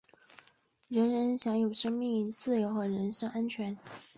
[0.87, 3.77] 人人有权享有生命、自由和人身安全。